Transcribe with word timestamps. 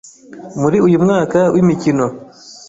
muri 0.61 0.77
uyu 0.87 0.97
mwaka 1.05 1.39
w’ 1.53 1.55
imikino. 1.63 2.05